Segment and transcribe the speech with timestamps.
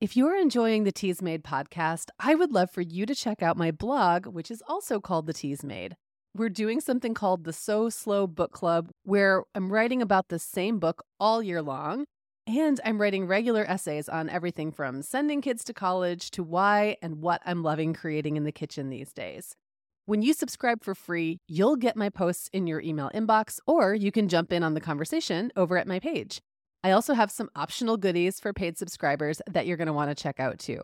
[0.00, 3.58] If you're enjoying the Teas Made podcast, I would love for you to check out
[3.58, 5.94] my blog, which is also called The Teas Made.
[6.34, 10.78] We're doing something called the So Slow Book Club, where I'm writing about the same
[10.78, 12.06] book all year long.
[12.46, 17.20] And I'm writing regular essays on everything from sending kids to college to why and
[17.20, 19.54] what I'm loving creating in the kitchen these days.
[20.06, 24.10] When you subscribe for free, you'll get my posts in your email inbox, or you
[24.12, 26.40] can jump in on the conversation over at my page.
[26.82, 30.20] I also have some optional goodies for paid subscribers that you're going to want to
[30.20, 30.80] check out too.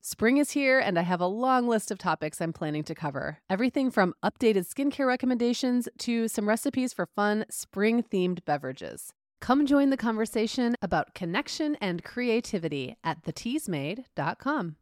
[0.00, 3.38] Spring is here, and I have a long list of topics I'm planning to cover.
[3.50, 9.12] Everything from updated skincare recommendations to some recipes for fun spring themed beverages.
[9.40, 14.76] Come join the conversation about connection and creativity at theteasmade.com.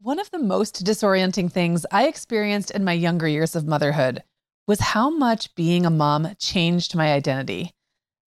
[0.00, 4.22] One of the most disorienting things I experienced in my younger years of motherhood
[4.66, 7.72] was how much being a mom changed my identity.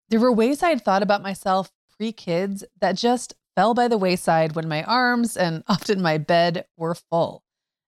[0.09, 3.97] There were ways I had thought about myself pre kids that just fell by the
[3.97, 7.43] wayside when my arms and often my bed were full.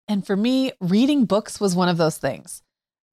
[0.07, 2.61] And for me, reading books was one of those things.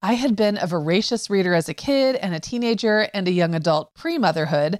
[0.01, 3.55] I had been a voracious reader as a kid and a teenager and a young
[3.55, 4.79] adult pre motherhood.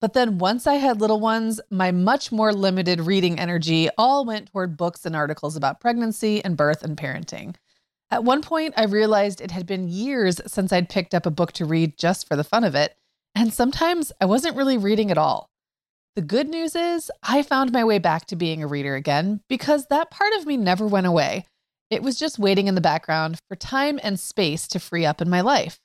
[0.00, 4.50] But then once I had little ones, my much more limited reading energy all went
[4.50, 7.56] toward books and articles about pregnancy and birth and parenting.
[8.10, 11.52] At one point, I realized it had been years since I'd picked up a book
[11.52, 12.96] to read just for the fun of it,
[13.34, 15.50] and sometimes I wasn't really reading at all.
[16.14, 19.86] The good news is, I found my way back to being a reader again because
[19.86, 21.44] that part of me never went away.
[21.90, 25.28] It was just waiting in the background for time and space to free up in
[25.28, 25.78] my life.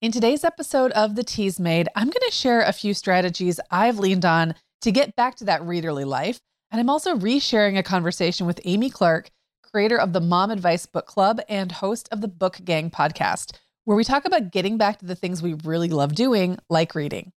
[0.00, 4.00] In today's episode of The Teas Made, I'm going to share a few strategies I've
[4.00, 6.40] leaned on to get back to that readerly life.
[6.72, 9.30] And I'm also resharing a conversation with Amy Clark
[9.72, 13.96] creator of the Mom Advice Book Club and host of the Book Gang podcast, where
[13.96, 17.32] we talk about getting back to the things we really love doing, like reading.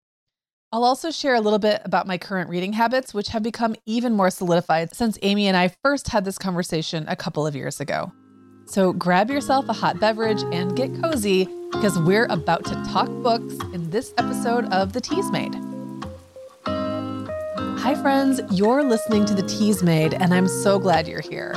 [0.74, 4.12] I'll also share a little bit about my current reading habits, which have become even
[4.12, 8.12] more solidified since Amy and I first had this conversation a couple of years ago.
[8.66, 13.54] So grab yourself a hot beverage and get cozy because we're about to talk books
[13.74, 15.56] in this episode of The Teas Made.
[16.66, 18.42] Hi, friends.
[18.52, 21.54] You're listening to The Teas Made, and I'm so glad you're here.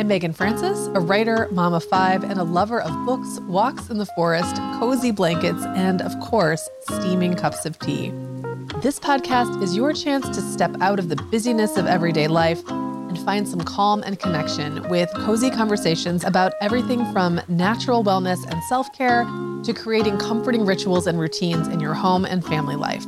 [0.00, 3.98] I'm Meagan Francis, a writer, mom of five, and a lover of books, walks in
[3.98, 8.08] the forest, cozy blankets, and of course, steaming cups of tea.
[8.80, 13.18] This podcast is your chance to step out of the busyness of everyday life and
[13.26, 18.90] find some calm and connection with cozy conversations about everything from natural wellness and self
[18.94, 19.24] care
[19.64, 23.04] to creating comforting rituals and routines in your home and family life.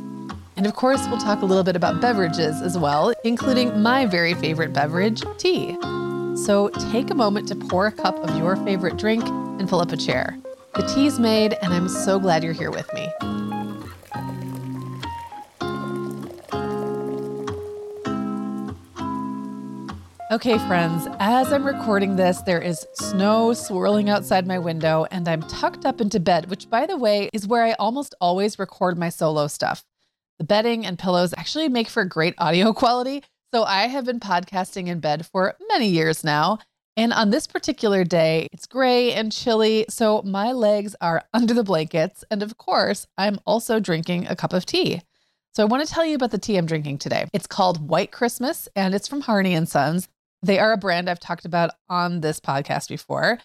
[0.57, 4.35] And of course, we'll talk a little bit about beverages as well, including my very
[4.35, 5.75] favorite beverage, tea.
[6.43, 9.93] So take a moment to pour a cup of your favorite drink and pull up
[9.93, 10.37] a chair.
[10.75, 13.07] The tea's made, and I'm so glad you're here with me.
[20.33, 25.43] Okay, friends, as I'm recording this, there is snow swirling outside my window, and I'm
[25.43, 29.07] tucked up into bed, which, by the way, is where I almost always record my
[29.07, 29.85] solo stuff.
[30.39, 34.87] The bedding and pillows actually make for great audio quality, so I have been podcasting
[34.87, 36.57] in bed for many years now.
[36.97, 41.63] And on this particular day, it's gray and chilly, so my legs are under the
[41.63, 42.23] blankets.
[42.31, 45.01] And of course, I'm also drinking a cup of tea.
[45.53, 47.27] So I want to tell you about the tea I'm drinking today.
[47.31, 50.07] It's called White Christmas and it's from Harney and Sons.
[50.41, 53.37] They are a brand I've talked about on this podcast before.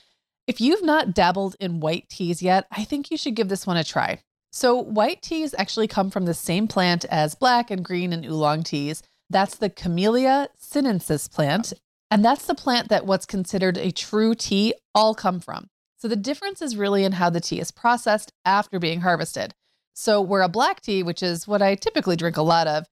[0.46, 3.76] If you've not dabbled in white teas yet, I think you should give this one
[3.76, 4.20] a try.
[4.50, 8.62] So, white teas actually come from the same plant as black and green and oolong
[8.62, 9.02] teas.
[9.30, 11.72] That's the Camellia sinensis plant.
[12.10, 15.68] And that's the plant that what's considered a true tea all come from.
[15.98, 19.54] So the difference is really in how the tea is processed after being harvested.
[19.94, 22.86] So, where a black tea, which is what I typically drink a lot of,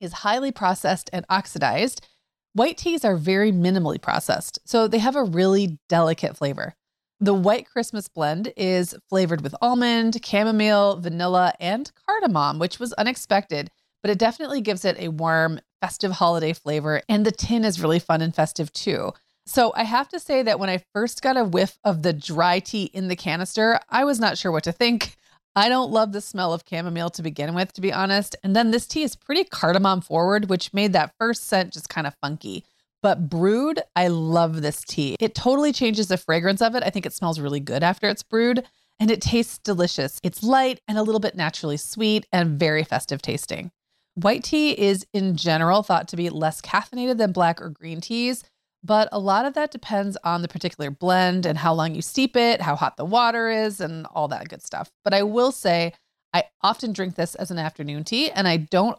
[0.00, 2.06] is highly processed and oxidized,
[2.54, 4.58] white teas are very minimally processed.
[4.64, 6.74] So they have a really delicate flavor.
[7.20, 13.70] The White Christmas blend is flavored with almond, chamomile, vanilla, and cardamom, which was unexpected,
[14.02, 17.00] but it definitely gives it a warm, festive holiday flavor.
[17.08, 19.12] And the tin is really fun and festive too.
[19.46, 22.58] So I have to say that when I first got a whiff of the dry
[22.58, 25.14] tea in the canister, I was not sure what to think.
[25.54, 28.34] I don't love the smell of chamomile to begin with, to be honest.
[28.42, 32.08] And then this tea is pretty cardamom forward, which made that first scent just kind
[32.08, 32.64] of funky.
[33.00, 35.14] But brewed, I love this tea.
[35.20, 36.82] It totally changes the fragrance of it.
[36.82, 38.66] I think it smells really good after it's brewed
[38.98, 40.18] and it tastes delicious.
[40.24, 43.70] It's light and a little bit naturally sweet and very festive tasting.
[44.16, 48.44] White tea is in general thought to be less caffeinated than black or green teas,
[48.82, 52.34] but a lot of that depends on the particular blend and how long you steep
[52.34, 54.90] it, how hot the water is, and all that good stuff.
[55.04, 55.92] But I will say,
[56.32, 58.98] I often drink this as an afternoon tea, and I don't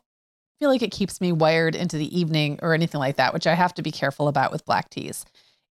[0.60, 3.56] feel like it keeps me wired into the evening or anything like that, which I
[3.56, 5.26] have to be careful about with black teas.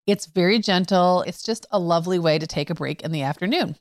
[0.07, 1.21] It's very gentle.
[1.21, 3.75] It's just a lovely way to take a break in the afternoon.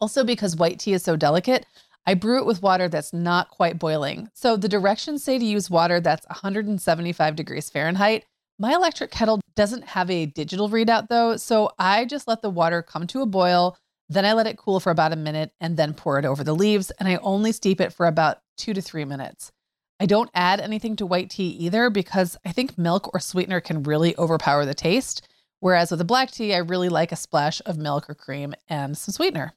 [0.00, 1.66] Also, because white tea is so delicate,
[2.06, 4.28] I brew it with water that's not quite boiling.
[4.34, 8.24] So the directions say to use water that's 175 degrees Fahrenheit.
[8.58, 12.82] My electric kettle doesn't have a digital readout though, so I just let the water
[12.82, 13.76] come to a boil,
[14.08, 16.54] then I let it cool for about a minute and then pour it over the
[16.54, 19.52] leaves, and I only steep it for about two to three minutes.
[19.98, 23.84] I don't add anything to white tea either because I think milk or sweetener can
[23.84, 25.28] really overpower the taste.
[25.60, 28.98] Whereas with a black tea, I really like a splash of milk or cream and
[28.98, 29.54] some sweetener.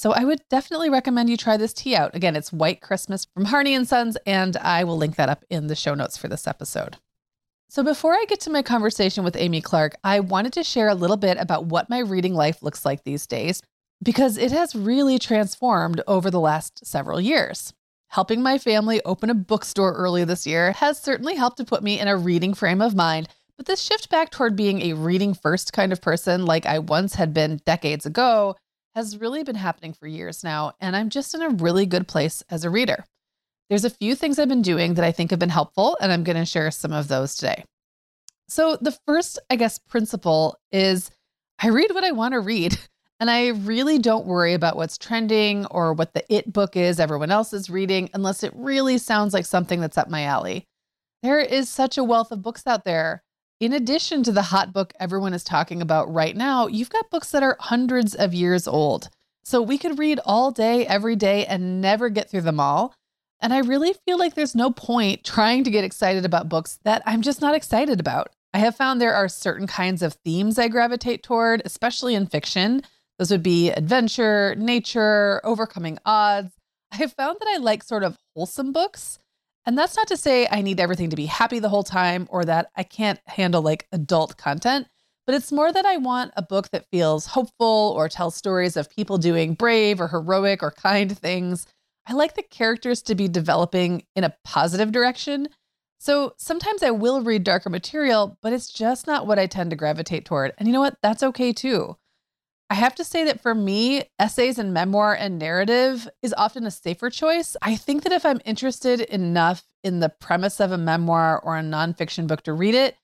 [0.00, 2.16] So I would definitely recommend you try this tea out.
[2.16, 5.66] Again, it's White Christmas from Harney and Sons, and I will link that up in
[5.66, 6.96] the show notes for this episode.
[7.68, 10.94] So before I get to my conversation with Amy Clark, I wanted to share a
[10.94, 13.60] little bit about what my reading life looks like these days
[14.02, 17.74] because it has really transformed over the last several years.
[18.08, 22.00] Helping my family open a bookstore early this year has certainly helped to put me
[22.00, 25.74] in a reading frame of mind, but this shift back toward being a reading first
[25.74, 28.56] kind of person like I once had been decades ago
[28.94, 32.42] has really been happening for years now, and I'm just in a really good place
[32.50, 33.04] as a reader.
[33.68, 36.24] There's a few things I've been doing that I think have been helpful, and I'm
[36.24, 37.64] going to share some of those today.
[38.48, 41.10] So, the first, I guess, principle is
[41.60, 42.78] I read what I want to read.
[43.20, 47.30] And I really don't worry about what's trending or what the it book is everyone
[47.30, 50.66] else is reading unless it really sounds like something that's up my alley.
[51.22, 53.22] There is such a wealth of books out there
[53.60, 57.30] in addition to the hot book everyone is talking about right now, you've got books
[57.30, 59.10] that are hundreds of years old.
[59.44, 62.94] So we could read all day, every day, and never get through them all.
[63.38, 67.02] And I really feel like there's no point trying to get excited about books that
[67.04, 68.28] I'm just not excited about.
[68.52, 72.82] I have found there are certain kinds of themes I gravitate toward, especially in fiction.
[73.18, 76.52] Those would be adventure, nature, overcoming odds.
[76.92, 79.18] I have found that I like sort of wholesome books
[79.66, 82.44] and that's not to say I need everything to be happy the whole time or
[82.44, 84.88] that I can't handle like adult content,
[85.26, 88.90] but it's more that I want a book that feels hopeful or tells stories of
[88.90, 91.66] people doing brave or heroic or kind things.
[92.06, 95.48] I like the characters to be developing in a positive direction.
[95.98, 99.76] So sometimes I will read darker material, but it's just not what I tend to
[99.76, 100.52] gravitate toward.
[100.56, 100.96] And you know what?
[101.02, 101.96] That's okay too.
[102.70, 106.70] I have to say that for me, essays and memoir and narrative is often a
[106.70, 107.56] safer choice.
[107.60, 111.62] I think that if I'm interested enough in the premise of a memoir or a
[111.62, 112.96] nonfiction book to read it,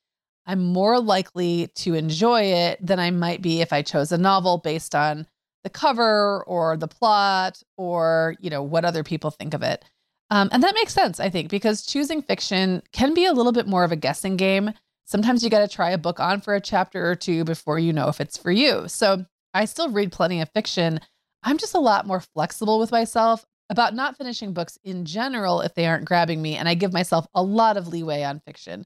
[0.47, 4.59] I'm more likely to enjoy it than I might be if I chose a novel
[4.59, 5.27] based on
[5.65, 9.85] the cover or the plot or, you know, what other people think of it.
[10.31, 13.67] Um, and that makes sense, I think, because choosing fiction can be a little bit
[13.67, 14.71] more of a guessing game.
[15.07, 17.93] Sometimes you got to try a book on for a chapter or two before you
[17.93, 18.87] know if it's for you.
[18.87, 21.01] So I still read plenty of fiction.
[21.43, 25.75] I'm just a lot more flexible with myself about not finishing books in general if
[25.75, 28.85] they aren't grabbing me, and I give myself a lot of leeway on fiction.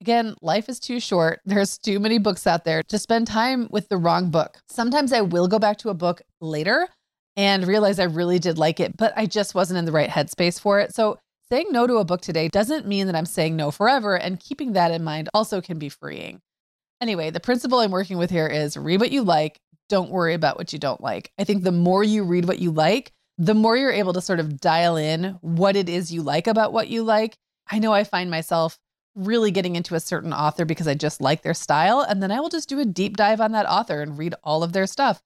[0.00, 1.40] Again, life is too short.
[1.44, 4.56] There's too many books out there to spend time with the wrong book.
[4.68, 6.88] Sometimes I will go back to a book later
[7.36, 10.58] and realize I really did like it, but I just wasn't in the right headspace
[10.58, 10.94] for it.
[10.94, 11.18] So,
[11.50, 14.72] saying no to a book today doesn't mean that I'm saying no forever, and keeping
[14.72, 16.40] that in mind also can be freeing.
[17.00, 20.58] Anyway, the principle I'm working with here is read what you like, don't worry about
[20.58, 21.32] what you don't like.
[21.38, 24.40] I think the more you read what you like, the more you're able to sort
[24.40, 27.36] of dial in what it is you like about what you like.
[27.70, 28.78] I know I find myself
[29.14, 32.00] really getting into a certain author because I just like their style.
[32.00, 34.62] And then I will just do a deep dive on that author and read all
[34.62, 35.22] of their stuff.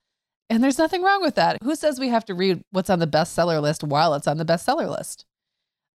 [0.49, 1.59] And there's nothing wrong with that.
[1.63, 4.45] Who says we have to read what's on the bestseller list while it's on the
[4.45, 5.25] bestseller list?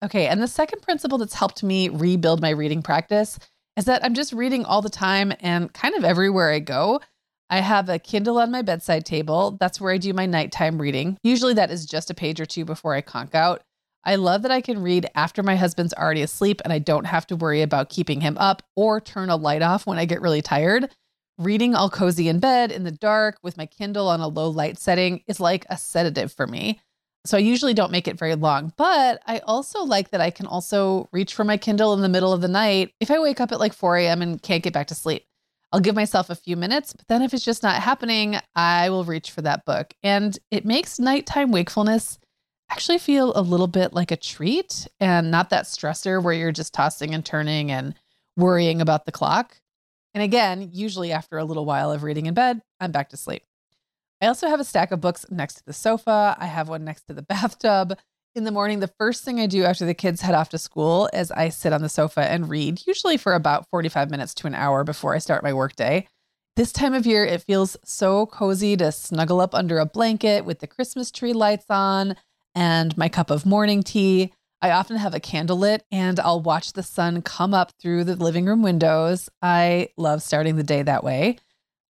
[0.04, 0.28] Okay.
[0.28, 3.40] And the second principle that's helped me rebuild my reading practice
[3.76, 7.02] is that I'm just reading all the time and kind of everywhere I go.
[7.50, 9.58] I have a Kindle on my bedside table.
[9.60, 11.18] That's where I do my nighttime reading.
[11.24, 13.62] Usually that is just a page or two before I conk out.
[14.04, 17.26] I love that I can read after my husband's already asleep and I don't have
[17.28, 20.42] to worry about keeping him up or turn a light off when I get really
[20.42, 20.90] tired.
[21.38, 24.78] Reading all cozy in bed in the dark with my Kindle on a low light
[24.78, 26.82] setting is like a sedative for me.
[27.26, 30.46] So I usually don't make it very long, but I also like that I can
[30.46, 33.52] also reach for my Kindle in the middle of the night if I wake up
[33.52, 34.22] at like 4 a.m.
[34.22, 35.26] and can't get back to sleep.
[35.76, 39.04] I'll give myself a few minutes, but then if it's just not happening, I will
[39.04, 39.94] reach for that book.
[40.04, 42.18] And it makes nighttime wakefulness
[42.72, 46.74] actually feel a little bit like a treat and not that stressor where you're just
[46.74, 47.94] tossing and turning and
[48.38, 49.58] worrying about the clock.
[50.14, 53.44] And again, usually after a little while of reading in bed, I'm back to sleep.
[54.22, 56.38] I also have a stack of books next to the sofa.
[56.40, 57.98] I have one next to the bathtub
[58.36, 61.10] in the morning, the first thing I do after the kids head off to school
[61.14, 64.54] is I sit on the sofa and read, usually for about 45 minutes to an
[64.54, 66.08] hour before I start my workday.
[66.58, 70.60] This time of year, it feels so cozy to snuggle up under a blanket with
[70.60, 72.18] the Christmas tree lights on
[72.54, 74.34] and my cup of morning tea.
[74.62, 78.16] I often have a candle lit and I'll watch the sun come up through the
[78.16, 79.30] living room windows.
[79.42, 81.38] I love starting the day that way.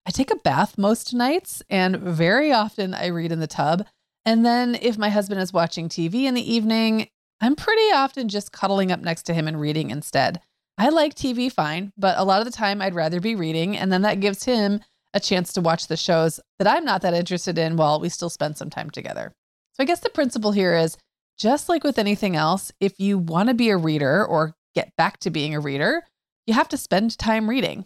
[0.06, 3.86] I take a bath most nights and very often I read in the tub.
[4.26, 8.52] And then if my husband is watching TV in the evening, I'm pretty often just
[8.52, 10.42] cuddling up next to him and reading instead.
[10.78, 13.78] I like TV fine, but a lot of the time I'd rather be reading.
[13.78, 14.82] And then that gives him
[15.14, 18.30] a chance to watch the shows that I'm not that interested in while we still
[18.30, 19.32] spend some time together.
[19.74, 20.98] So I guess the principle here is
[21.38, 25.20] just like with anything else, if you want to be a reader or get back
[25.20, 26.04] to being a reader,
[26.46, 27.86] you have to spend time reading.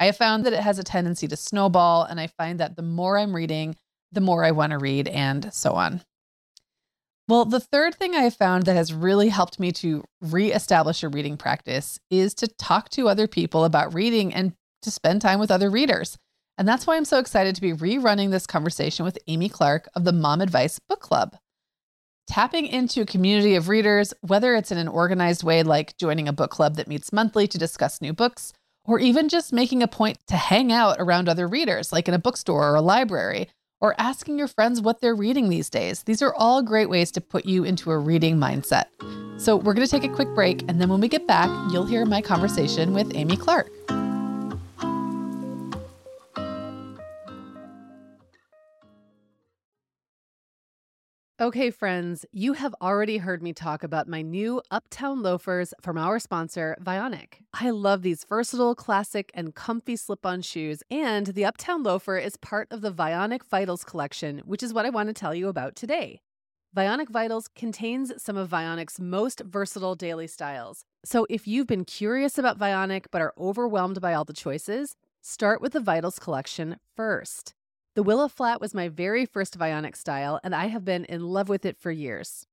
[0.00, 2.82] I have found that it has a tendency to snowball, and I find that the
[2.82, 3.76] more I'm reading,
[4.14, 6.02] the more I want to read, and so on.
[7.26, 11.38] Well, the third thing I found that has really helped me to reestablish a reading
[11.38, 14.52] practice is to talk to other people about reading and
[14.82, 16.18] to spend time with other readers.
[16.58, 20.04] And that's why I'm so excited to be rerunning this conversation with Amy Clark of
[20.04, 21.36] the Mom Advice Book Club.
[22.26, 26.32] Tapping into a community of readers, whether it's in an organized way like joining a
[26.32, 28.52] book club that meets monthly to discuss new books,
[28.84, 32.18] or even just making a point to hang out around other readers, like in a
[32.18, 33.48] bookstore or a library,
[33.84, 36.04] or asking your friends what they're reading these days.
[36.04, 38.86] These are all great ways to put you into a reading mindset.
[39.38, 41.84] So, we're going to take a quick break, and then when we get back, you'll
[41.84, 43.70] hear my conversation with Amy Clark.
[51.40, 56.20] Okay, friends, you have already heard me talk about my new Uptown loafers from our
[56.20, 57.40] sponsor, Vionic.
[57.52, 62.36] I love these versatile, classic, and comfy slip on shoes, and the Uptown loafer is
[62.36, 65.74] part of the Vionic Vitals collection, which is what I want to tell you about
[65.74, 66.20] today.
[66.72, 70.84] Vionic Vitals contains some of Vionic's most versatile daily styles.
[71.04, 75.60] So if you've been curious about Vionic but are overwhelmed by all the choices, start
[75.60, 77.54] with the Vitals collection first.
[77.94, 81.48] The Willow Flat was my very first Vionic style, and I have been in love
[81.48, 82.44] with it for years.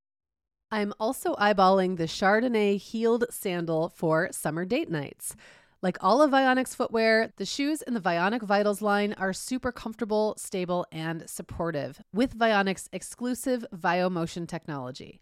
[0.70, 5.36] I'm also eyeballing the Chardonnay heeled sandal for summer date nights.
[5.82, 10.36] Like all of Vionic's footwear, the shoes in the Vionic Vitals line are super comfortable,
[10.38, 15.22] stable, and supportive with Vionic's exclusive VioMotion technology.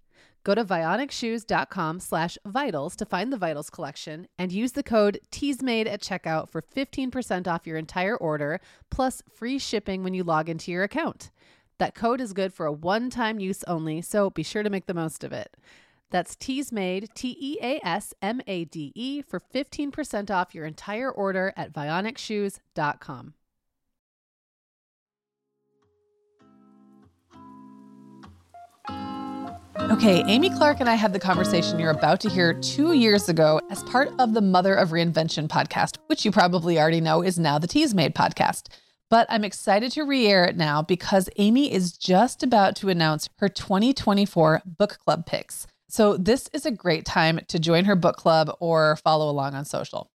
[0.50, 5.86] Go to vionicshoes.com slash vitals to find the Vitals collection and use the code TEASMADE
[5.86, 10.72] at checkout for 15% off your entire order, plus free shipping when you log into
[10.72, 11.30] your account.
[11.78, 14.96] That code is good for a one-time use only, so be sure to make the
[14.96, 15.56] most of it.
[16.10, 17.62] That's TEASMADE, T-E-A-S-M-A-D-E
[19.22, 23.36] for 15% off your entire order at vionicshoes.com.
[29.92, 33.60] Okay, Amy Clark and I had the conversation you're about to hear two years ago
[33.72, 37.58] as part of the Mother of Reinvention podcast, which you probably already know is now
[37.58, 38.68] the Teas Made podcast.
[39.10, 43.30] But I'm excited to re air it now because Amy is just about to announce
[43.40, 45.66] her 2024 book club picks.
[45.88, 49.66] So, this is a great time to join her book club or follow along on
[49.66, 50.12] social.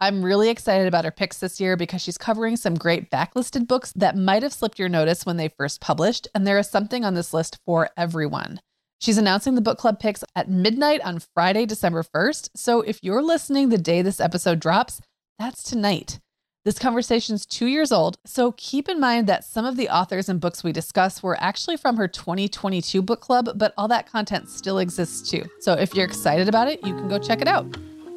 [0.00, 3.92] I'm really excited about her picks this year because she's covering some great backlisted books
[3.94, 7.12] that might have slipped your notice when they first published, and there is something on
[7.12, 8.60] this list for everyone.
[9.00, 12.50] She's announcing the book club picks at midnight on Friday, December 1st.
[12.56, 15.00] So if you're listening the day this episode drops,
[15.38, 16.18] that's tonight.
[16.64, 20.40] This conversation's two years old, so keep in mind that some of the authors and
[20.40, 24.78] books we discuss were actually from her 2022 book club, but all that content still
[24.78, 25.44] exists too.
[25.60, 27.64] So if you're excited about it, you can go check it out.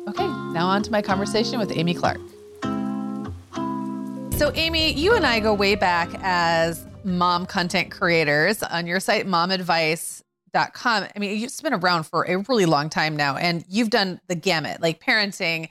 [0.09, 2.19] Okay, now on to my conversation with Amy Clark.
[4.37, 9.27] So, Amy, you and I go way back as mom content creators on your site,
[9.27, 10.23] Mom Advice
[10.73, 11.05] com.
[11.15, 14.35] I mean, it's been around for a really long time now, and you've done the
[14.35, 15.69] gamut, like parenting,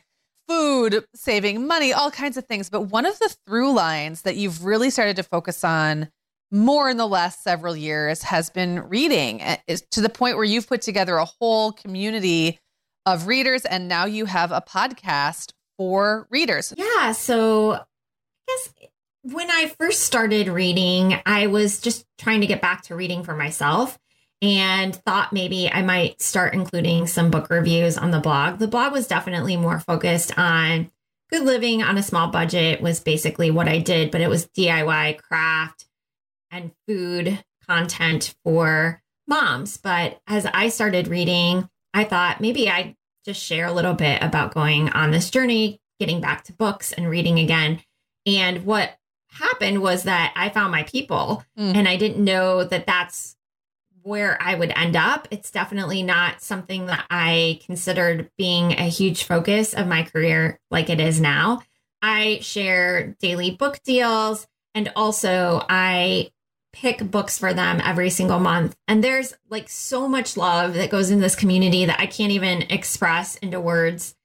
[0.48, 2.70] food, saving money, all kinds of things.
[2.70, 6.08] But one of the through lines that you've really started to focus on
[6.50, 9.56] more in the last several years has been reading eh,
[9.92, 12.58] to the point where you've put together a whole community
[13.06, 16.74] of readers and now you have a podcast for readers.
[16.76, 17.82] Yeah, so I
[18.48, 18.74] guess
[19.22, 23.34] when I first started reading, I was just trying to get back to reading for
[23.34, 23.98] myself
[24.42, 28.58] and thought maybe I might start including some book reviews on the blog.
[28.58, 30.90] The blog was definitely more focused on
[31.30, 35.18] good living on a small budget was basically what I did, but it was DIY
[35.18, 35.86] craft
[36.50, 39.76] and food content for moms.
[39.76, 44.54] But as I started reading, I thought maybe I'd just share a little bit about
[44.54, 47.80] going on this journey, getting back to books and reading again.
[48.26, 48.96] And what
[49.30, 51.74] happened was that I found my people mm.
[51.74, 53.36] and I didn't know that that's
[54.10, 55.28] where I would end up.
[55.30, 60.90] It's definitely not something that I considered being a huge focus of my career like
[60.90, 61.62] it is now.
[62.02, 66.32] I share daily book deals and also I
[66.72, 68.74] pick books for them every single month.
[68.88, 72.62] And there's like so much love that goes in this community that I can't even
[72.62, 74.16] express into words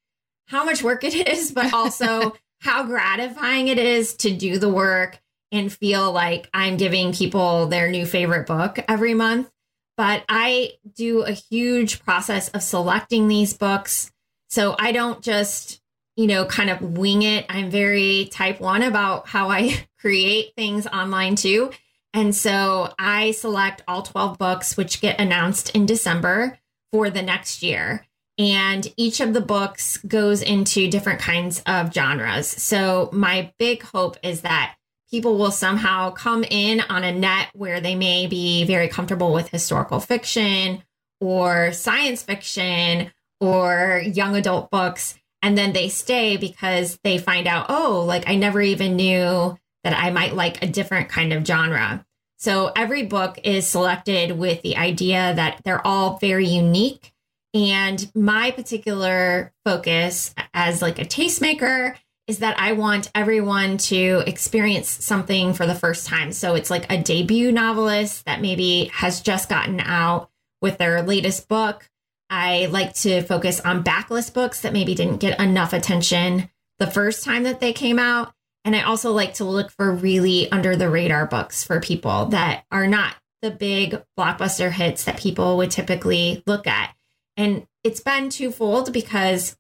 [0.48, 5.22] how much work it is, but also how gratifying it is to do the work
[5.52, 9.52] and feel like I'm giving people their new favorite book every month.
[9.98, 14.12] But I do a huge process of selecting these books.
[14.50, 15.82] So I don't just,
[16.16, 17.46] you know, kind of wing it.
[17.50, 21.72] I'm very type one about how I create things online too.
[22.14, 26.60] And so I select all 12 books, which get announced in December
[26.92, 28.06] for the next year.
[28.38, 32.48] And each of the books goes into different kinds of genres.
[32.48, 34.76] So my big hope is that
[35.16, 39.48] people will somehow come in on a net where they may be very comfortable with
[39.48, 40.84] historical fiction
[41.22, 45.18] or science fiction or young adult books.
[45.42, 49.98] And then they stay because they find out, oh, like I never even knew that
[49.98, 52.06] I might like a different kind of genre.
[52.36, 57.14] So every book is selected with the idea that they're all very unique.
[57.54, 61.96] And my particular focus as like a tastemaker
[62.28, 66.32] is that I want everyone to experience something for the first time.
[66.32, 70.30] So it's like a debut novelist that maybe has just gotten out
[70.62, 71.90] with their latest book.
[72.30, 77.24] I like to focus on backlist books that maybe didn't get enough attention the first
[77.24, 78.34] time that they came out.
[78.64, 82.66] And I also like to look for really under the radar books for people that
[82.72, 83.14] are not
[83.44, 86.96] the big blockbuster hits that people would typically look at.
[87.38, 89.56] And it's been twofold because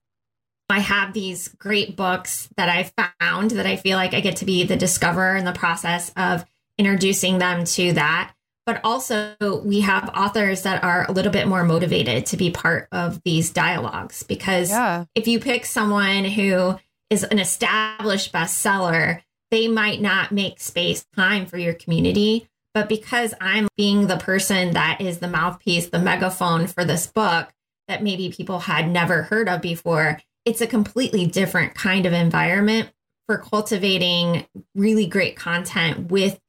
[0.69, 4.45] I have these great books that I found that I feel like I get to
[4.45, 6.45] be the discoverer in the process of
[6.77, 8.33] introducing them to that.
[8.65, 12.87] But also, we have authors that are a little bit more motivated to be part
[12.91, 15.05] of these dialogues because yeah.
[15.13, 16.75] if you pick someone who
[17.11, 22.49] is an established bestseller, they might not make space time for your community.
[22.73, 27.53] But because I'm being the person that is the mouthpiece, the megaphone for this book
[27.87, 32.89] that maybe people had never heard of before, it's a completely different kind of environment
[33.27, 36.39] for cultivating really great content with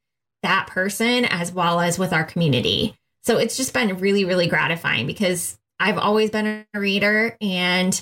[0.43, 2.95] that person as well as with our community.
[3.23, 7.99] So it's just been really, really gratifying because I've always been a reader and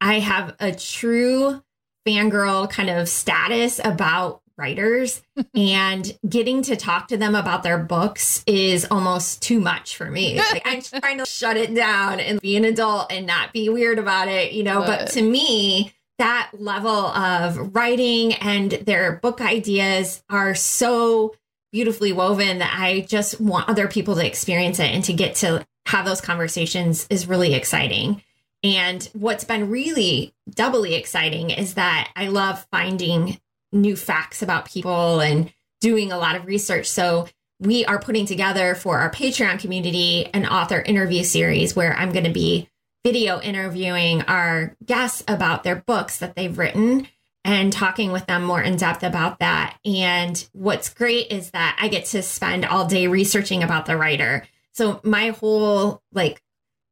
[0.00, 1.62] I have a true
[2.06, 5.22] fangirl kind of status about writers
[5.54, 10.40] and getting to talk to them about their books is almost too much for me.
[10.52, 13.98] Like I'm trying to shut it down and be an adult and not be weird
[13.98, 20.22] about it, you know, but to me that level of writing and their book ideas
[20.30, 21.34] are so
[21.72, 25.66] beautifully woven that I just want other people to experience it and to get to
[25.86, 28.22] have those conversations is really exciting.
[28.62, 33.38] And what's been really doubly exciting is that I love finding
[33.80, 36.86] new facts about people and doing a lot of research.
[36.86, 42.12] So we are putting together for our Patreon community an author interview series where I'm
[42.12, 42.68] going to be
[43.04, 47.06] video interviewing our guests about their books that they've written
[47.44, 49.78] and talking with them more in depth about that.
[49.84, 54.44] And what's great is that I get to spend all day researching about the writer.
[54.72, 56.42] So my whole like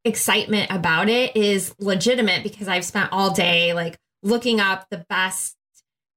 [0.04, 5.56] excitement about it is legitimate because I've spent all day like looking up the best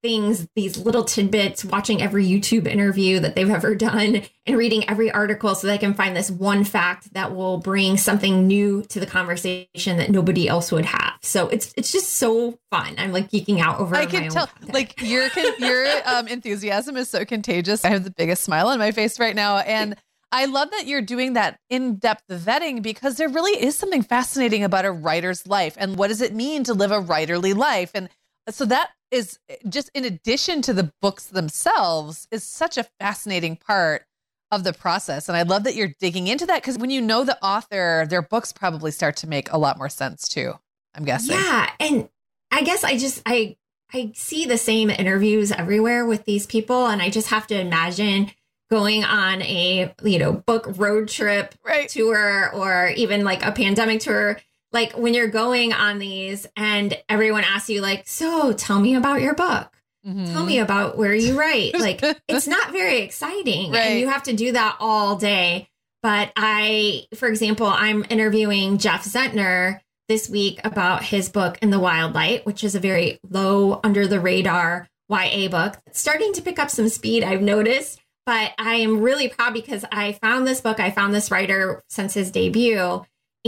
[0.01, 5.11] things, these little tidbits, watching every YouTube interview that they've ever done and reading every
[5.11, 9.05] article so they can find this one fact that will bring something new to the
[9.05, 11.13] conversation that nobody else would have.
[11.21, 12.95] So it's it's just so fun.
[12.97, 13.95] I'm like geeking out over.
[13.95, 15.29] I can tell, like your
[15.59, 17.83] your um, enthusiasm is so contagious.
[17.83, 19.95] I have the biggest smile on my face right now, and
[20.31, 24.63] I love that you're doing that in depth vetting because there really is something fascinating
[24.63, 27.91] about a writer's life and what does it mean to live a writerly life.
[27.93, 28.09] And
[28.49, 34.05] so that is just in addition to the books themselves, is such a fascinating part
[34.51, 35.27] of the process.
[35.27, 38.21] And I love that you're digging into that because when you know the author, their
[38.21, 40.53] books probably start to make a lot more sense too.
[40.95, 41.35] I'm guessing.
[41.35, 41.69] Yeah.
[41.79, 42.09] And
[42.51, 43.57] I guess I just, I,
[43.93, 46.87] I see the same interviews everywhere with these people.
[46.87, 48.31] And I just have to imagine
[48.69, 51.89] going on a you know book road trip right.
[51.89, 54.39] tour or even like a pandemic tour
[54.71, 59.21] like when you're going on these and everyone asks you like so tell me about
[59.21, 59.71] your book
[60.05, 60.25] mm-hmm.
[60.25, 63.79] tell me about where you write like it's not very exciting right.
[63.79, 65.67] and you have to do that all day
[66.01, 71.79] but i for example i'm interviewing jeff zentner this week about his book in the
[71.79, 76.59] wild light which is a very low under the radar ya book starting to pick
[76.59, 80.81] up some speed i've noticed but I am really proud because I found this book,
[80.81, 83.01] I found this writer since his debut,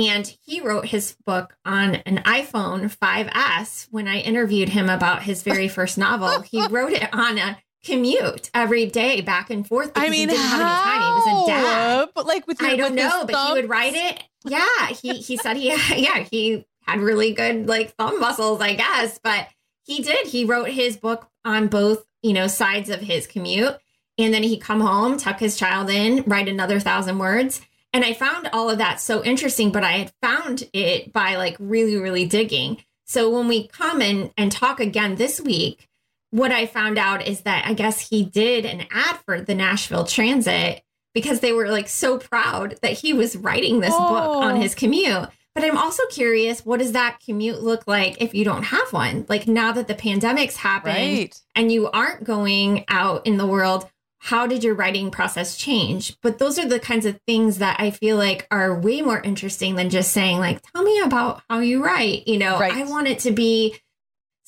[0.07, 5.43] and he wrote his book on an iPhone 5S when I interviewed him about his
[5.43, 6.41] very first novel.
[6.41, 9.91] He wrote it on a commute every day back and forth.
[9.95, 10.57] I mean, he didn't how?
[10.57, 11.01] have any time.
[11.01, 12.09] He was a dad.
[12.15, 14.23] But like with your, I don't know, but he would write it.
[14.45, 19.19] Yeah, he he said he yeah he had really good like thumb muscles, I guess.
[19.21, 19.47] But
[19.83, 20.27] he did.
[20.27, 23.77] He wrote his book on both you know sides of his commute,
[24.17, 27.61] and then he'd come home, tuck his child in, write another thousand words.
[27.93, 31.57] And I found all of that so interesting, but I had found it by like
[31.59, 32.83] really, really digging.
[33.05, 35.87] So when we come and, and talk again this week,
[36.31, 40.03] what I found out is that I guess he did an ad for the Nashville
[40.05, 44.09] Transit because they were like so proud that he was writing this oh.
[44.09, 44.61] book on oh.
[44.61, 45.27] his commute.
[45.55, 49.25] But I'm also curious, what does that commute look like if you don't have one?
[49.27, 51.41] Like now that the pandemic's happened right.
[51.55, 56.17] and you aren't going out in the world, how did your writing process change?
[56.21, 59.75] But those are the kinds of things that I feel like are way more interesting
[59.75, 62.27] than just saying, like, tell me about how you write.
[62.27, 62.73] You know, right.
[62.73, 63.79] I want it to be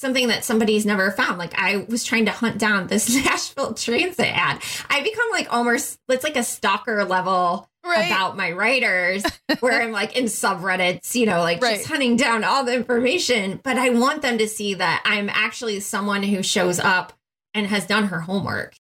[0.02, 1.38] something that somebody's never found.
[1.38, 4.62] Like I was trying to hunt down this Nashville transit ad.
[4.90, 8.08] I become like almost it's like a stalker level right.
[8.08, 9.24] about my writers
[9.60, 11.78] where I'm like in subreddits, you know, like right.
[11.78, 13.62] just hunting down all the information.
[13.64, 17.14] But I want them to see that I'm actually someone who shows up
[17.54, 18.74] and has done her homework.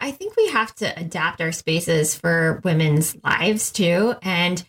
[0.00, 4.14] I think we have to adapt our spaces for women's lives too.
[4.22, 4.64] And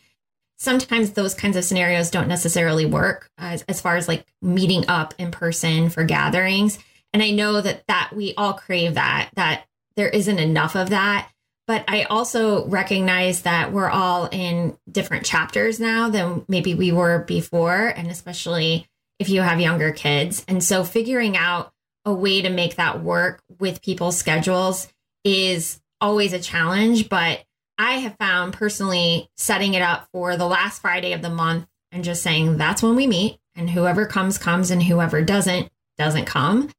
[0.57, 5.13] sometimes those kinds of scenarios don't necessarily work as, as far as like meeting up
[5.17, 6.77] in person for gatherings.
[7.13, 9.65] And I know that that we all crave that, that
[9.95, 11.29] there isn't enough of that.
[11.67, 17.19] But I also recognize that we're all in different chapters now than maybe we were
[17.19, 17.87] before.
[17.87, 18.87] And especially
[19.19, 20.43] if you have younger kids.
[20.47, 21.71] And so figuring out
[22.03, 24.91] a way to make that work with people's schedules
[25.23, 27.43] is always a challenge, but
[27.77, 32.03] I have found personally setting it up for the last Friday of the month and
[32.03, 36.69] just saying that's when we meet and whoever comes comes and whoever doesn't doesn't come.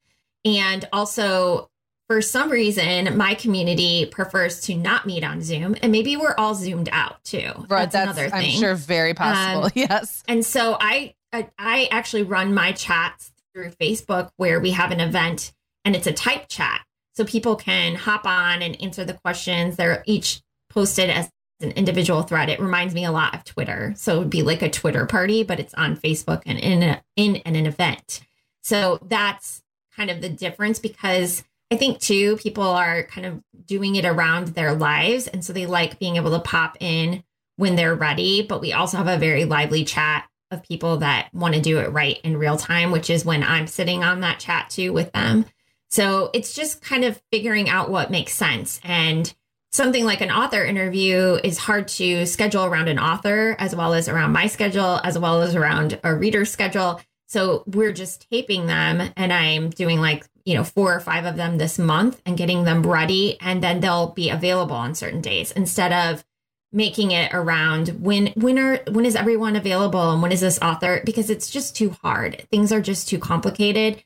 [0.44, 1.68] And also
[2.08, 6.54] for some reason my community prefers to not meet on Zoom and maybe we're all
[6.54, 7.50] zoomed out too.
[7.68, 8.54] Right, that's, that's another thing.
[8.54, 9.64] I'm sure very possible.
[9.64, 10.22] Um, yes.
[10.28, 15.00] And so I, I I actually run my chats through Facebook where we have an
[15.00, 15.52] event
[15.84, 16.84] and it's a type chat.
[17.14, 19.76] So people can hop on and answer the questions.
[19.76, 22.48] They're each posted as an individual thread.
[22.48, 23.94] It reminds me a lot of Twitter.
[23.96, 27.02] So it would be like a Twitter party, but it's on Facebook and in a,
[27.16, 28.20] in an event.
[28.62, 29.62] So that's
[29.96, 34.48] kind of the difference because I think too people are kind of doing it around
[34.48, 37.22] their lives and so they like being able to pop in
[37.56, 41.54] when they're ready, but we also have a very lively chat of people that want
[41.54, 44.70] to do it right in real time, which is when I'm sitting on that chat
[44.70, 45.46] too with them.
[45.92, 48.80] So it's just kind of figuring out what makes sense.
[48.82, 49.32] And
[49.72, 54.08] something like an author interview is hard to schedule around an author as well as
[54.08, 56.98] around my schedule, as well as around a reader's schedule.
[57.28, 61.36] So we're just taping them and I'm doing like, you know, four or five of
[61.36, 63.38] them this month and getting them ready.
[63.42, 66.24] And then they'll be available on certain days instead of
[66.72, 71.02] making it around when when are when is everyone available and when is this author
[71.04, 74.02] because it's just too hard things are just too complicated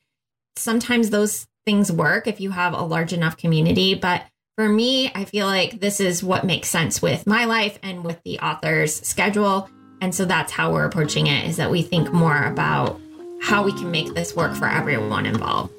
[0.57, 3.93] sometimes those things work if you have a large enough community.
[3.93, 4.23] But
[4.55, 8.23] for me, I feel like this is what makes sense with my life and with
[8.23, 9.69] the author's schedule.
[9.99, 13.01] And so that's how we're approaching it is that we think more about
[13.41, 15.73] how we can make this work for everyone involved.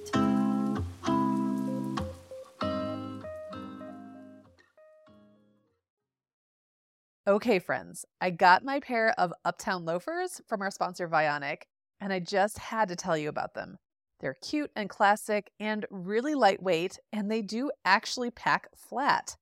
[7.26, 11.62] Okay, friends, I got my pair of Uptown loafers from our sponsor Vionic,
[11.98, 13.78] and I just had to tell you about them.
[14.20, 19.36] They're cute and classic and really lightweight, and they do actually pack flat.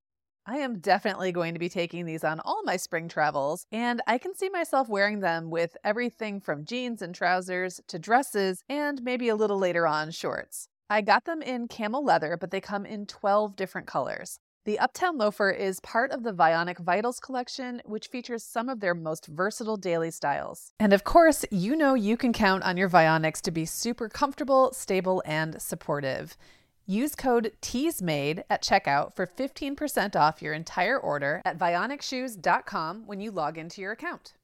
[0.48, 4.18] I am definitely going to be taking these on all my spring travels, and I
[4.18, 9.28] can see myself wearing them with everything from jeans and trousers to dresses and maybe
[9.28, 10.68] a little later on shorts.
[10.88, 14.38] I got them in camel leather, but they come in 12 different colors.
[14.66, 18.94] The Uptown Loafer is part of the Vionic Vitals collection, which features some of their
[18.96, 20.72] most versatile daily styles.
[20.80, 24.72] And of course, you know you can count on your Vionics to be super comfortable,
[24.72, 26.36] stable, and supportive.
[26.84, 33.30] Use code TEASMADE at checkout for 15% off your entire order at vionicshoes.com when you
[33.30, 34.34] log into your account.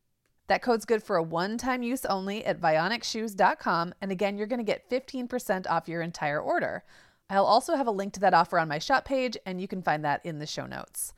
[0.47, 3.95] That code's good for a one time use only at vionicshoes.com.
[4.01, 6.85] And again, you're going to get 15% off your entire order.
[7.33, 9.83] I'll also have a link to that offer on my shop page, and you can
[9.83, 11.15] find that in the show notes.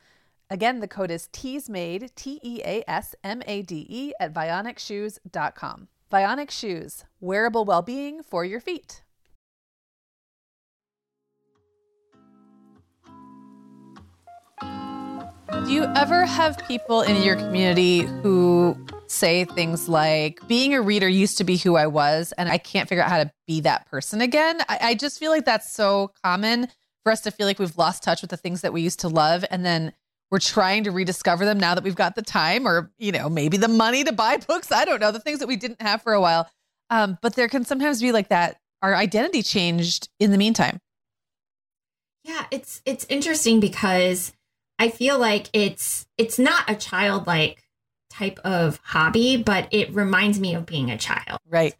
[0.49, 5.87] Again, the code is TEASMADE, T E A S M A D E, at vionicshoes.com.
[6.11, 9.03] Vionic Shoes, wearable well being for your feet.
[15.65, 21.09] Do you ever have people in your community who say things like, being a reader
[21.09, 23.87] used to be who I was, and I can't figure out how to be that
[23.87, 24.61] person again.
[24.69, 26.67] I, I just feel like that's so common
[27.03, 29.07] for us to feel like we've lost touch with the things that we used to
[29.07, 29.43] love.
[29.49, 29.91] And then
[30.29, 33.57] we're trying to rediscover them now that we've got the time or, you know, maybe
[33.57, 34.71] the money to buy books.
[34.71, 36.47] I don't know, the things that we didn't have for a while.
[36.91, 40.79] Um, but there can sometimes be like that, our identity changed in the meantime.
[42.23, 44.31] Yeah, it's it's interesting because
[44.79, 47.63] I feel like it's it's not a childlike
[48.09, 51.39] type of hobby, but it reminds me of being a child.
[51.49, 51.75] Right.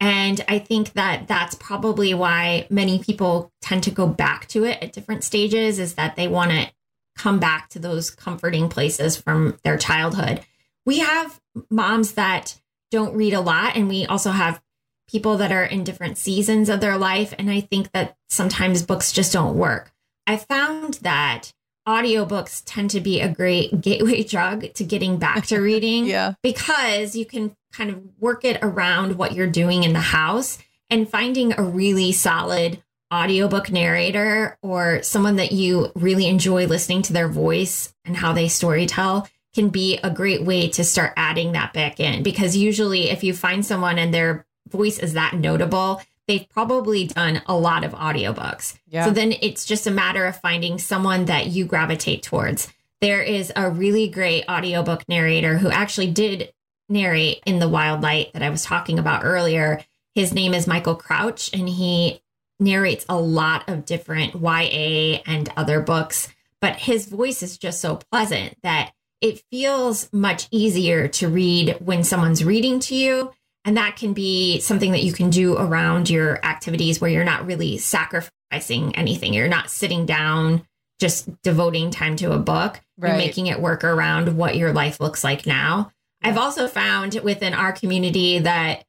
[0.00, 4.82] And I think that that's probably why many people tend to go back to it
[4.82, 6.72] at different stages is that they want to
[7.18, 10.40] come back to those comforting places from their childhood.
[10.86, 12.58] We have moms that
[12.90, 14.62] don't read a lot, and we also have
[15.06, 17.34] people that are in different seasons of their life.
[17.38, 19.92] And I think that sometimes books just don't work.
[20.26, 21.52] I found that
[21.86, 26.06] audiobooks tend to be a great gateway drug to getting back to reading.
[26.06, 26.34] yeah.
[26.42, 31.08] Because you can kind of work it around what you're doing in the house and
[31.08, 37.28] finding a really solid audiobook narrator or someone that you really enjoy listening to their
[37.28, 41.98] voice and how they storytell can be a great way to start adding that back
[41.98, 47.06] in because usually if you find someone and their voice is that notable they've probably
[47.06, 49.04] done a lot of audiobooks Yeah.
[49.04, 53.52] so then it's just a matter of finding someone that you gravitate towards there is
[53.56, 56.52] a really great audiobook narrator who actually did
[56.88, 59.82] narrate in the wild light that i was talking about earlier
[60.14, 62.20] his name is michael crouch and he
[62.60, 66.28] narrates a lot of different YA and other books,
[66.60, 72.04] but his voice is just so pleasant that it feels much easier to read when
[72.04, 73.32] someone's reading to you.
[73.64, 77.46] And that can be something that you can do around your activities where you're not
[77.46, 79.34] really sacrificing anything.
[79.34, 80.66] You're not sitting down,
[80.98, 82.80] just devoting time to a book.
[82.98, 85.90] You're making it work around what your life looks like now.
[86.22, 88.84] I've also found within our community that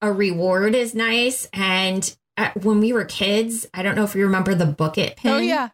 [0.00, 1.48] a reward is nice.
[1.52, 5.16] And uh, when we were kids, I don't know if you remember the book it
[5.16, 5.32] pin.
[5.32, 5.70] Oh, yeah.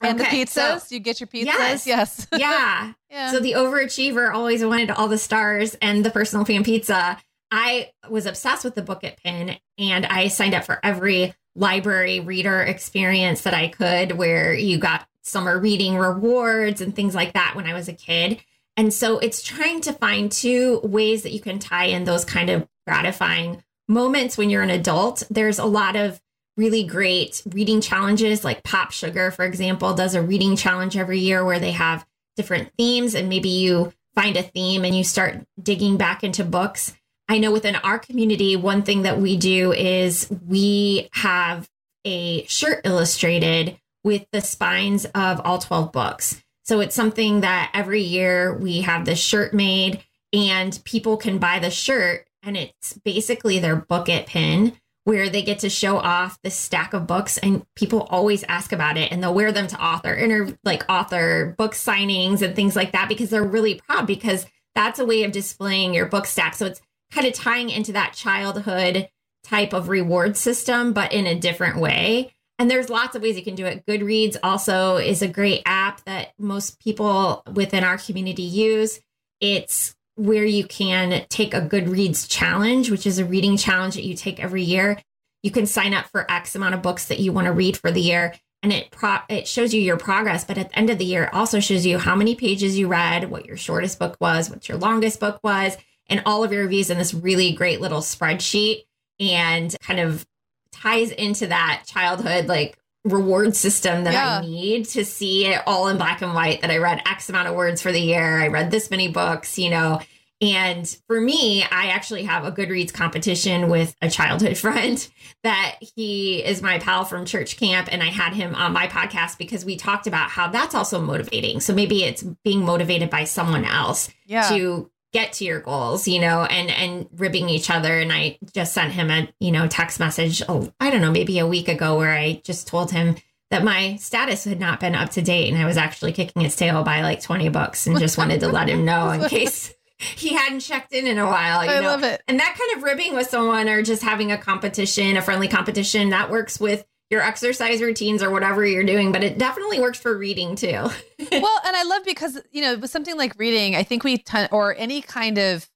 [0.00, 1.46] And Okay, the so- pizzas, you get your pizzas.
[1.46, 1.86] Yes.
[1.86, 2.26] Yes.
[2.36, 2.92] yeah.
[3.10, 3.30] yeah.
[3.30, 7.18] So the overachiever always wanted all the stars and the personal fan pizza.
[7.50, 12.20] I was obsessed with the book it pin and I signed up for every library
[12.20, 17.54] reader experience that I could where you got summer reading rewards and things like that
[17.56, 18.40] when I was a kid.
[18.76, 22.50] And so it's trying to find two ways that you can tie in those kind
[22.50, 25.22] of gratifying moments when you're an adult.
[25.30, 26.20] There's a lot of
[26.56, 31.44] really great reading challenges, like Pop Sugar, for example, does a reading challenge every year
[31.44, 32.06] where they have
[32.36, 36.95] different themes and maybe you find a theme and you start digging back into books.
[37.28, 41.68] I know within our community, one thing that we do is we have
[42.04, 46.42] a shirt illustrated with the spines of all 12 books.
[46.62, 51.58] So it's something that every year we have this shirt made and people can buy
[51.58, 56.40] the shirt and it's basically their book it pin where they get to show off
[56.42, 59.80] the stack of books and people always ask about it and they'll wear them to
[59.82, 64.46] author inter like author book signings and things like that because they're really proud because
[64.74, 66.80] that's a way of displaying your book stack so it's
[67.12, 69.08] kind of tying into that childhood
[69.44, 73.44] type of reward system but in a different way and there's lots of ways you
[73.44, 78.42] can do it goodreads also is a great app that most people within our community
[78.42, 79.00] use
[79.40, 84.14] it's where you can take a Goodreads challenge, which is a reading challenge that you
[84.14, 84.98] take every year.
[85.42, 87.92] You can sign up for X amount of books that you want to read for
[87.92, 90.42] the year, and it pro- it shows you your progress.
[90.42, 92.88] But at the end of the year, it also shows you how many pages you
[92.88, 95.76] read, what your shortest book was, what your longest book was,
[96.08, 98.84] and all of your reviews in this really great little spreadsheet,
[99.18, 100.26] and kind of
[100.72, 104.38] ties into that childhood like reward system that Yeah.
[104.38, 107.48] I need to see it all in black and white that I read X amount
[107.48, 108.40] of words for the year.
[108.40, 110.00] I read this many books, you know.
[110.40, 115.06] And for me, I actually have a Goodreads competition with a childhood friend
[115.44, 117.88] that he is my pal from church camp.
[117.90, 121.60] And I had him on my podcast because we talked about how that's also motivating.
[121.60, 124.48] So maybe it's being motivated by someone else yeah.
[124.48, 127.98] to get to your goals, you know, and and ribbing each other.
[127.98, 130.42] And I just sent him a you know text message.
[130.48, 133.16] Oh, I don't know, maybe a week ago, where I just told him
[133.50, 136.56] that my status had not been up to date, and I was actually kicking its
[136.56, 140.34] tail by like twenty bucks, and just wanted to let him know in case he
[140.34, 141.64] hadn't checked in in a while.
[141.64, 141.86] You I know?
[141.86, 142.22] love it.
[142.28, 146.10] And that kind of ribbing with someone or just having a competition, a friendly competition,
[146.10, 150.16] that works with your exercise routines or whatever you're doing, but it definitely works for
[150.16, 150.70] reading too.
[151.32, 154.48] well, and I love because you know with something like reading, I think we ton-
[154.50, 155.68] or any kind of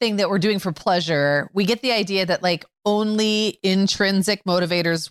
[0.00, 5.10] thing that we're doing for pleasure, we get the idea that like only intrinsic motivators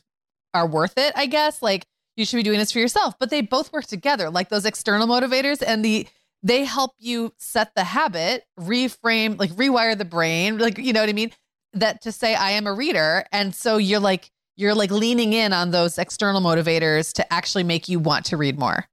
[0.53, 1.13] are worth it.
[1.15, 4.29] I guess like you should be doing this for yourself, but they both work together.
[4.29, 6.07] Like those external motivators and the
[6.43, 11.09] they help you set the habit, reframe, like rewire the brain, like you know what
[11.09, 11.31] I mean.
[11.73, 15.53] That to say I am a reader, and so you're like you're like leaning in
[15.53, 18.85] on those external motivators to actually make you want to read more.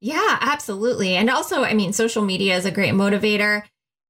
[0.00, 1.16] Yeah, absolutely.
[1.16, 3.62] And also, I mean, social media is a great motivator.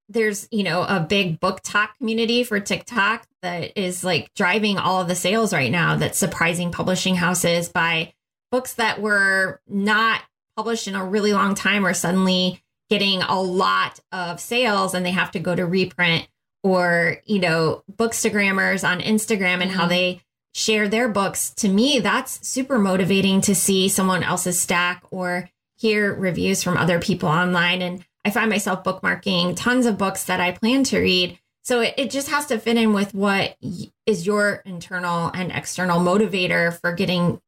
[0.09, 5.09] There's, you know, a big BookTok community for TikTok that is like driving all of
[5.09, 8.15] the sales right now that's surprising publishing houses by
[8.51, 10.23] books that were not
[10.57, 15.11] published in a really long time are suddenly getting a lot of sales and they
[15.11, 16.29] have to go to reprint
[16.63, 19.79] or, you know, bookstagrammers on Instagram and mm-hmm.
[19.79, 20.21] how they
[20.57, 21.51] share their books.
[21.51, 26.99] To me, that's super motivating to see someone else's stack or hear reviews from other
[26.99, 27.83] people online.
[27.83, 31.39] And I find myself bookmarking tons of books that I plan to read.
[31.63, 33.59] So it, it just has to fit in with what
[34.07, 37.39] is your internal and external motivator for getting,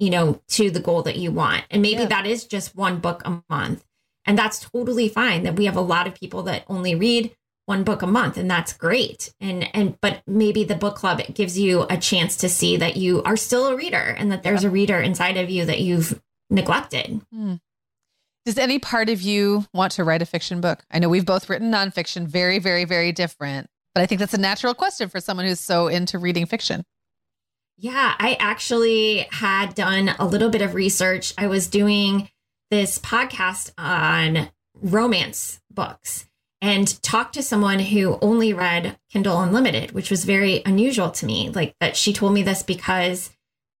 [0.00, 1.62] you know, to the goal that you want.
[1.70, 2.06] And maybe yeah.
[2.06, 3.84] that is just one book a month.
[4.26, 7.36] And that's totally fine that we have a lot of people that only read
[7.68, 11.58] one book a month and that's great and and but maybe the book club gives
[11.58, 14.70] you a chance to see that you are still a reader and that there's a
[14.70, 17.54] reader inside of you that you've neglected hmm.
[18.46, 20.82] Does any part of you want to write a fiction book?
[20.90, 24.40] I know we've both written nonfiction, very, very, very different, but I think that's a
[24.40, 26.82] natural question for someone who's so into reading fiction.
[27.76, 31.34] Yeah, I actually had done a little bit of research.
[31.36, 32.30] I was doing
[32.70, 34.48] this podcast on
[34.80, 36.24] romance books
[36.60, 41.50] and talked to someone who only read Kindle Unlimited, which was very unusual to me.
[41.50, 43.30] Like that she told me this because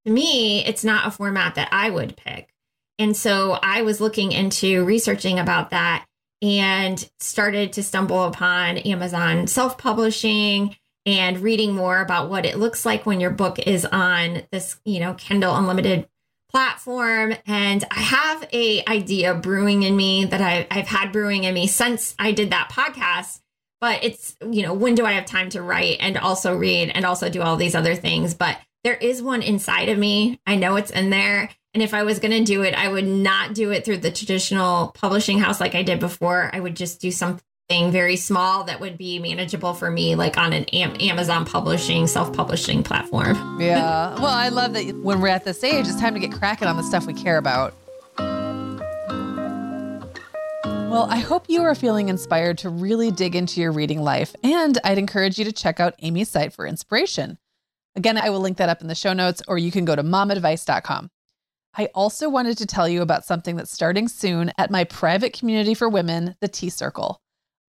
[0.06, 2.54] to me, it's not a format that I would pick.
[2.98, 6.06] And so I was looking into researching about that
[6.40, 12.84] and started to stumble upon Amazon self publishing and reading more about what it looks
[12.84, 16.08] like when your book is on this, you know, Kindle Unlimited
[16.50, 21.54] platform and i have a idea brewing in me that I, i've had brewing in
[21.54, 23.40] me since i did that podcast
[23.80, 27.04] but it's you know when do i have time to write and also read and
[27.04, 28.34] also do all these other things?
[28.34, 30.40] But there is one inside of me.
[30.46, 31.50] I know it's in there.
[31.74, 34.10] And if I was going to do it, I would not do it through the
[34.10, 36.50] traditional publishing house like I did before.
[36.52, 37.10] I would just do
[37.70, 42.82] very small that would be manageable for me, like on an Amazon publishing, self publishing
[42.82, 43.36] platform.
[43.58, 44.14] Yeah.
[44.14, 46.76] well, I love that when we're at this age, it's time to get cracking on
[46.76, 47.74] the stuff we care about.
[50.90, 54.78] Well, I hope you are feeling inspired to really dig into your reading life, and
[54.84, 57.38] I'd encourage you to check out Amy's site for inspiration.
[57.96, 60.02] Again, I will link that up in the show notes, or you can go to
[60.04, 61.10] momadvice.com.
[61.76, 65.74] I also wanted to tell you about something that's starting soon at my private community
[65.74, 67.20] for women, the Tea Circle.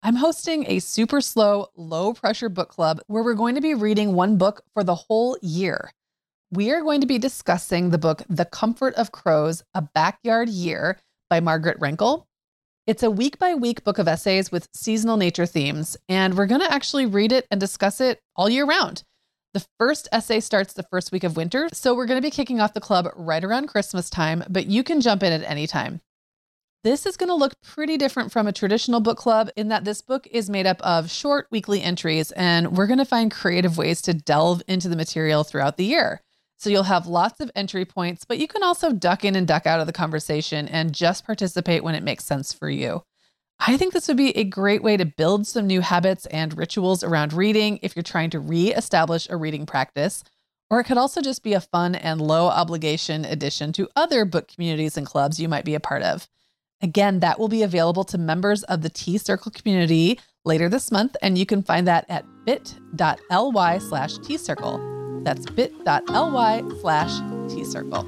[0.02, 4.14] I'm hosting a super slow, low pressure book club where we're going to be reading
[4.14, 5.92] one book for the whole year.
[6.52, 10.98] We are going to be discussing the book The Comfort of Crows, A Backyard Year
[11.30, 12.24] by Margaret Renkl.
[12.88, 16.62] It's a week by week book of essays with seasonal nature themes, and we're going
[16.62, 19.04] to actually read it and discuss it all year round.
[19.54, 22.62] The first essay starts the first week of winter, so we're going to be kicking
[22.62, 26.00] off the club right around Christmas time, but you can jump in at any time.
[26.82, 30.02] This is going to look pretty different from a traditional book club in that this
[30.02, 34.02] book is made up of short weekly entries, and we're going to find creative ways
[34.04, 36.22] to delve into the material throughout the year.
[36.58, 39.68] So you'll have lots of entry points, but you can also duck in and duck
[39.68, 43.04] out of the conversation and just participate when it makes sense for you.
[43.60, 47.04] I think this would be a great way to build some new habits and rituals
[47.04, 50.24] around reading if you're trying to re-establish a reading practice.
[50.70, 54.48] Or it could also just be a fun and low obligation addition to other book
[54.48, 56.30] communities and clubs you might be a part of.
[56.82, 61.16] Again, that will be available to members of the Tea Circle community later this month,
[61.22, 65.22] and you can find that at bit.ly slash Tea Circle.
[65.24, 67.20] That's bit.ly slash
[67.54, 68.08] Tea Circle.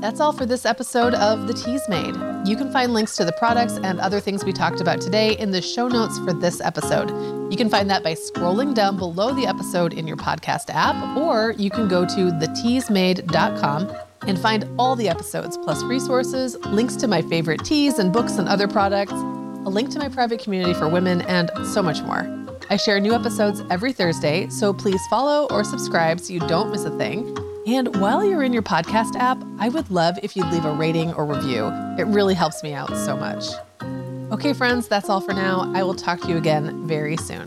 [0.00, 2.14] That's all for this episode of The Teas Made.
[2.48, 5.50] You can find links to the products and other things we talked about today in
[5.50, 7.10] the show notes for this episode.
[7.52, 11.50] You can find that by scrolling down below the episode in your podcast app, or
[11.58, 13.94] you can go to theteasmade.com
[14.26, 18.48] and find all the episodes, plus resources, links to my favorite teas and books and
[18.48, 22.28] other products, a link to my private community for women, and so much more.
[22.70, 26.84] I share new episodes every Thursday, so please follow or subscribe so you don't miss
[26.84, 27.36] a thing.
[27.66, 31.12] And while you're in your podcast app, I would love if you'd leave a rating
[31.14, 31.66] or review.
[31.98, 33.44] It really helps me out so much.
[34.32, 35.70] Okay, friends, that's all for now.
[35.74, 37.46] I will talk to you again very soon.